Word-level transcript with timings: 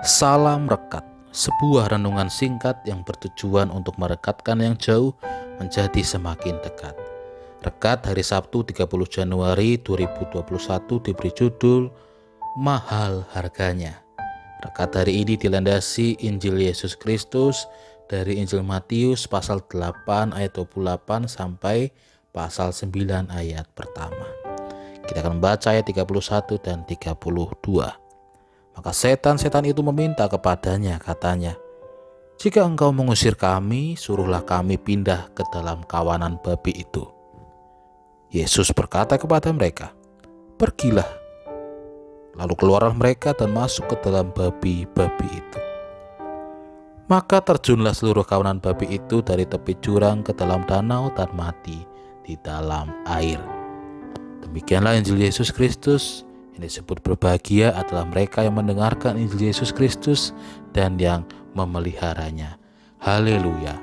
Salam 0.00 0.64
Rekat, 0.64 1.04
sebuah 1.28 1.92
renungan 1.92 2.32
singkat 2.32 2.80
yang 2.88 3.04
bertujuan 3.04 3.68
untuk 3.68 4.00
merekatkan 4.00 4.56
yang 4.56 4.72
jauh 4.80 5.12
menjadi 5.60 6.00
semakin 6.00 6.56
dekat. 6.64 6.96
Rekat 7.60 8.08
hari 8.08 8.24
Sabtu 8.24 8.64
30 8.64 8.88
Januari 9.12 9.76
2021 9.76 11.04
diberi 11.04 11.30
judul 11.36 11.92
Mahal 12.56 13.28
Harganya. 13.36 14.00
Rekat 14.64 15.04
hari 15.04 15.20
ini 15.20 15.36
dilandasi 15.36 16.16
Injil 16.24 16.56
Yesus 16.56 16.96
Kristus 16.96 17.68
dari 18.08 18.40
Injil 18.40 18.64
Matius 18.64 19.28
pasal 19.28 19.60
8 19.68 20.32
ayat 20.32 20.56
28 20.56 21.28
sampai 21.28 21.92
pasal 22.32 22.72
9 22.72 23.28
ayat 23.28 23.68
pertama. 23.76 24.32
Kita 25.04 25.20
akan 25.20 25.36
membaca 25.36 25.76
ayat 25.76 25.84
31 25.84 26.56
dan 26.56 26.88
32. 26.88 27.99
Maka 28.80 28.96
setan-setan 28.96 29.68
itu 29.68 29.84
meminta 29.84 30.24
kepadanya, 30.24 30.96
katanya, 30.96 31.52
"Jika 32.40 32.64
engkau 32.64 32.96
mengusir 32.96 33.36
kami, 33.36 33.92
suruhlah 33.92 34.40
kami 34.40 34.80
pindah 34.80 35.36
ke 35.36 35.44
dalam 35.52 35.84
kawanan 35.84 36.40
babi 36.40 36.80
itu." 36.80 37.04
Yesus 38.32 38.72
berkata 38.72 39.20
kepada 39.20 39.52
mereka, 39.52 39.92
"Pergilah." 40.56 41.04
Lalu 42.40 42.56
keluarlah 42.56 42.96
mereka 42.96 43.36
dan 43.36 43.52
masuk 43.52 43.84
ke 43.92 44.00
dalam 44.00 44.32
babi-babi 44.32 45.28
itu. 45.28 45.60
Maka 47.12 47.44
terjunlah 47.44 47.92
seluruh 47.92 48.24
kawanan 48.24 48.64
babi 48.64 48.96
itu 48.96 49.20
dari 49.20 49.44
tepi 49.44 49.76
jurang 49.84 50.24
ke 50.24 50.32
dalam 50.32 50.64
danau 50.64 51.12
dan 51.12 51.28
mati 51.36 51.84
di 52.24 52.32
dalam 52.40 52.88
air. 53.04 53.44
Demikianlah 54.40 54.96
Injil 54.96 55.20
Yesus 55.20 55.52
Kristus. 55.52 56.24
Yang 56.60 56.84
disebut 56.84 57.00
berbahagia 57.00 57.72
adalah 57.72 58.04
mereka 58.04 58.44
yang 58.44 58.60
mendengarkan 58.60 59.16
Injil 59.16 59.48
Yesus 59.48 59.72
Kristus 59.72 60.36
dan 60.76 61.00
yang 61.00 61.24
memeliharanya. 61.56 62.60
Haleluya. 63.00 63.80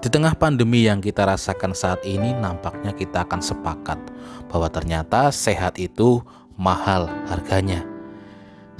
Di 0.00 0.08
tengah 0.08 0.32
pandemi 0.32 0.88
yang 0.88 1.04
kita 1.04 1.28
rasakan 1.28 1.76
saat 1.76 2.00
ini, 2.08 2.32
nampaknya 2.32 2.96
kita 2.96 3.28
akan 3.28 3.44
sepakat 3.44 4.00
bahwa 4.48 4.72
ternyata 4.72 5.28
sehat 5.28 5.76
itu 5.76 6.24
mahal 6.56 7.04
harganya. 7.28 7.84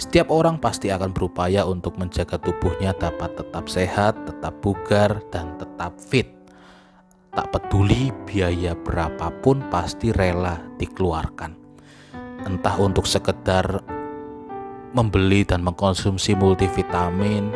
Setiap 0.01 0.33
orang 0.33 0.56
pasti 0.56 0.89
akan 0.89 1.12
berupaya 1.12 1.69
untuk 1.69 2.01
menjaga 2.01 2.41
tubuhnya 2.41 2.97
dapat 2.97 3.37
tetap 3.37 3.69
sehat, 3.69 4.17
tetap 4.25 4.56
bugar, 4.65 5.21
dan 5.29 5.61
tetap 5.61 5.93
fit. 6.01 6.33
Tak 7.37 7.53
peduli 7.53 8.09
biaya 8.25 8.73
berapapun, 8.81 9.61
pasti 9.69 10.09
rela 10.09 10.56
dikeluarkan 10.81 11.62
entah 12.47 12.77
untuk 12.78 13.06
sekedar 13.06 13.83
membeli 14.92 15.42
dan 15.47 15.65
mengkonsumsi 15.65 16.37
multivitamin, 16.37 17.48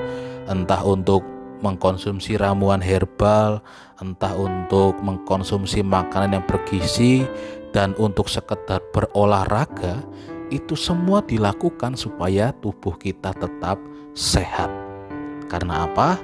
entah 0.48 0.80
untuk 0.82 1.22
mengkonsumsi 1.60 2.36
ramuan 2.36 2.80
herbal, 2.80 3.60
entah 4.00 4.32
untuk 4.36 4.96
mengkonsumsi 5.00 5.80
makanan 5.80 6.40
yang 6.40 6.44
bergizi 6.44 7.24
dan 7.72 7.92
untuk 7.96 8.28
sekedar 8.28 8.80
berolahraga, 8.92 10.00
itu 10.48 10.78
semua 10.78 11.24
dilakukan 11.24 11.98
supaya 11.98 12.54
tubuh 12.62 12.94
kita 12.96 13.34
tetap 13.34 13.80
sehat. 14.14 14.70
Karena 15.50 15.88
apa? 15.88 16.16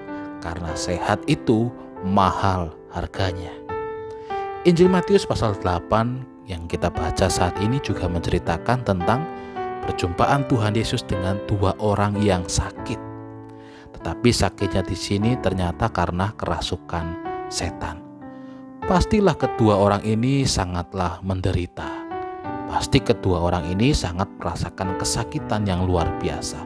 Karena 0.42 0.72
sehat 0.74 1.22
itu 1.26 1.70
mahal 2.02 2.74
harganya. 2.90 3.50
Injil 4.62 4.86
Matius 4.86 5.26
pasal 5.26 5.58
8 5.58 6.31
yang 6.46 6.66
kita 6.66 6.90
baca 6.90 7.30
saat 7.30 7.54
ini 7.62 7.78
juga 7.78 8.10
menceritakan 8.10 8.82
tentang 8.82 9.22
perjumpaan 9.86 10.46
Tuhan 10.46 10.74
Yesus 10.74 11.02
dengan 11.06 11.38
dua 11.46 11.74
orang 11.82 12.18
yang 12.22 12.46
sakit. 12.46 12.98
Tetapi 13.98 14.30
sakitnya 14.34 14.82
di 14.82 14.96
sini 14.98 15.38
ternyata 15.38 15.90
karena 15.90 16.34
kerasukan 16.34 17.06
setan. 17.46 18.02
Pastilah 18.82 19.38
kedua 19.38 19.78
orang 19.78 20.02
ini 20.02 20.42
sangatlah 20.42 21.22
menderita. 21.22 21.86
Pasti 22.66 22.98
kedua 22.98 23.38
orang 23.38 23.68
ini 23.70 23.94
sangat 23.94 24.26
merasakan 24.40 24.98
kesakitan 24.98 25.62
yang 25.68 25.86
luar 25.86 26.08
biasa. 26.18 26.58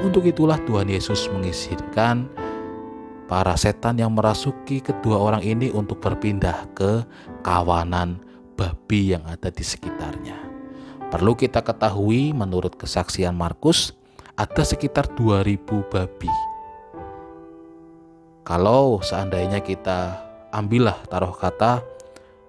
Untuk 0.00 0.24
itulah 0.24 0.56
Tuhan 0.64 0.88
Yesus 0.88 1.28
mengizinkan 1.28 2.30
para 3.28 3.52
setan 3.58 4.00
yang 4.00 4.16
merasuki 4.16 4.80
kedua 4.80 5.20
orang 5.20 5.44
ini 5.44 5.68
untuk 5.68 6.00
berpindah 6.00 6.72
ke 6.72 7.04
kawanan 7.44 8.16
babi 8.54 9.16
yang 9.16 9.24
ada 9.28 9.48
di 9.48 9.64
sekitarnya. 9.64 10.38
Perlu 11.12 11.36
kita 11.36 11.60
ketahui 11.60 12.32
menurut 12.32 12.76
kesaksian 12.76 13.36
Markus 13.36 13.92
ada 14.36 14.64
sekitar 14.64 15.12
2000 15.12 15.60
babi. 15.92 16.32
Kalau 18.42 18.98
seandainya 19.04 19.60
kita 19.60 20.18
ambillah 20.50 20.96
taruh 21.08 21.36
kata 21.36 21.84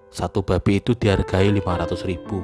satu 0.08 0.40
babi 0.40 0.80
itu 0.80 0.96
dihargai 0.96 1.50
500 1.50 2.08
ribu 2.08 2.40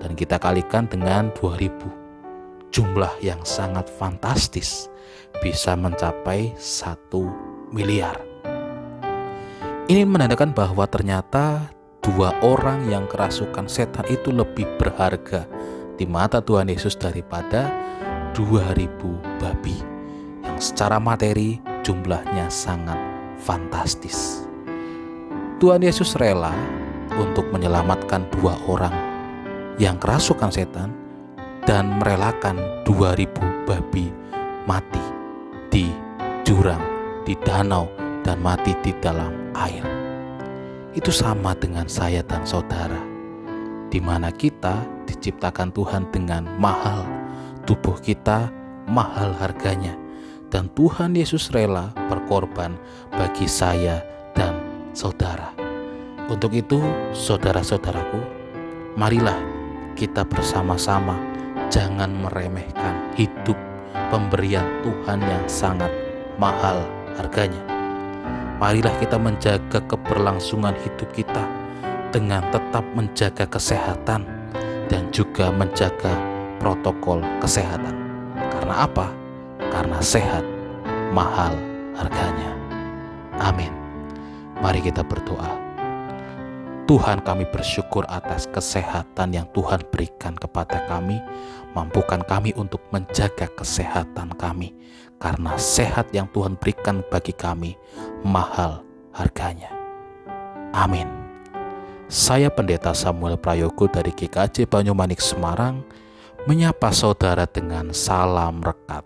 dan 0.00 0.12
kita 0.12 0.36
kalikan 0.36 0.86
dengan 0.86 1.32
2000 1.34 2.72
jumlah 2.74 3.14
yang 3.24 3.40
sangat 3.46 3.88
fantastis 3.88 4.92
bisa 5.40 5.76
mencapai 5.76 6.52
satu 6.56 7.28
miliar 7.72 8.20
ini 9.86 10.02
menandakan 10.02 10.50
bahwa 10.50 10.82
ternyata 10.90 11.70
dua 12.06 12.30
orang 12.46 12.86
yang 12.86 13.10
kerasukan 13.10 13.66
setan 13.66 14.06
itu 14.06 14.30
lebih 14.30 14.62
berharga 14.78 15.42
di 15.98 16.06
mata 16.06 16.38
Tuhan 16.38 16.70
Yesus 16.70 16.94
daripada 16.94 17.66
2000 18.38 19.42
babi 19.42 19.74
yang 20.46 20.54
secara 20.62 21.02
materi 21.02 21.58
jumlahnya 21.82 22.46
sangat 22.46 22.94
fantastis. 23.42 24.46
Tuhan 25.58 25.82
Yesus 25.82 26.14
rela 26.14 26.54
untuk 27.18 27.50
menyelamatkan 27.50 28.30
dua 28.38 28.54
orang 28.70 28.94
yang 29.82 29.98
kerasukan 29.98 30.54
setan 30.54 30.94
dan 31.66 31.98
merelakan 31.98 32.86
2000 32.86 33.66
babi 33.66 34.14
mati 34.70 35.02
di 35.74 35.90
jurang, 36.46 36.82
di 37.26 37.34
danau, 37.42 37.90
dan 38.22 38.38
mati 38.38 38.78
di 38.86 38.94
dalam 39.02 39.34
air 39.58 40.05
itu 40.96 41.12
sama 41.12 41.52
dengan 41.52 41.84
saya 41.92 42.24
dan 42.24 42.40
saudara, 42.48 42.96
di 43.92 44.00
mana 44.00 44.32
kita 44.32 44.80
diciptakan 45.04 45.68
Tuhan 45.76 46.08
dengan 46.08 46.48
mahal, 46.56 47.04
tubuh 47.68 48.00
kita 48.00 48.48
mahal 48.88 49.36
harganya, 49.36 49.92
dan 50.48 50.72
Tuhan 50.72 51.12
Yesus 51.12 51.52
rela 51.52 51.92
berkorban 52.08 52.80
bagi 53.12 53.44
saya 53.44 54.00
dan 54.32 54.56
saudara. 54.96 55.52
Untuk 56.32 56.56
itu, 56.56 56.80
saudara-saudaraku, 57.12 58.18
marilah 58.96 59.36
kita 60.00 60.24
bersama-sama 60.24 61.20
jangan 61.68 62.08
meremehkan 62.08 63.12
hidup 63.20 63.60
pemberian 64.08 64.64
Tuhan 64.80 65.20
yang 65.20 65.44
sangat 65.44 65.92
mahal 66.40 66.80
harganya 67.20 67.75
marilah 68.56 68.92
kita 68.96 69.20
menjaga 69.20 69.84
keberlangsungan 69.84 70.72
hidup 70.80 71.08
kita 71.12 71.44
dengan 72.08 72.40
tetap 72.48 72.84
menjaga 72.96 73.44
kesehatan 73.44 74.24
dan 74.88 75.02
juga 75.12 75.52
menjaga 75.52 76.16
protokol 76.56 77.20
kesehatan. 77.44 77.92
Karena 78.56 78.88
apa? 78.88 79.12
Karena 79.68 80.00
sehat 80.00 80.44
mahal 81.12 81.52
harganya. 82.00 82.50
Amin. 83.36 83.72
Mari 84.64 84.80
kita 84.80 85.04
berdoa. 85.04 85.52
Tuhan 86.86 87.18
kami 87.26 87.50
bersyukur 87.50 88.06
atas 88.06 88.46
kesehatan 88.46 89.34
yang 89.34 89.50
Tuhan 89.50 89.82
berikan 89.90 90.38
kepada 90.38 90.86
kami, 90.86 91.18
mampukan 91.74 92.22
kami 92.22 92.54
untuk 92.54 92.78
menjaga 92.94 93.50
kesehatan 93.58 94.30
kami, 94.38 94.70
karena 95.16 95.56
sehat 95.56 96.12
yang 96.12 96.28
Tuhan 96.30 96.56
berikan 96.60 97.00
bagi 97.08 97.32
kami 97.32 97.76
mahal 98.22 98.84
harganya. 99.12 99.72
Amin. 100.76 101.08
Saya 102.06 102.52
Pendeta 102.52 102.94
Samuel 102.94 103.34
Prayogo 103.34 103.90
dari 103.90 104.14
GKJ 104.14 104.70
Banyumanik 104.70 105.18
Semarang, 105.18 105.82
menyapa 106.46 106.94
saudara 106.94 107.50
dengan 107.50 107.90
salam 107.90 108.62
rekat, 108.62 109.02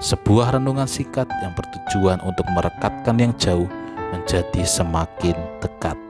sebuah 0.00 0.56
renungan 0.56 0.88
singkat 0.88 1.28
yang 1.44 1.52
bertujuan 1.52 2.24
untuk 2.24 2.48
merekatkan 2.48 3.20
yang 3.20 3.36
jauh 3.36 3.68
menjadi 4.16 4.64
semakin 4.64 5.36
dekat 5.60 6.07